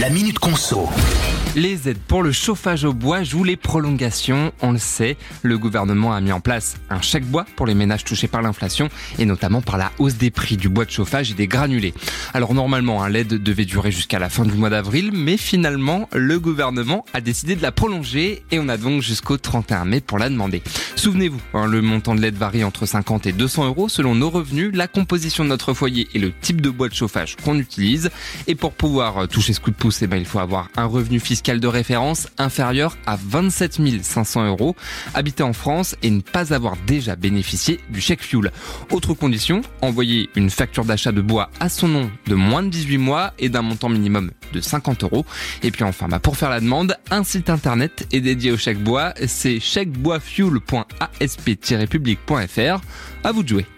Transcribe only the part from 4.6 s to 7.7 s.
on le sait. Le gouvernement a mis en place un chèque bois pour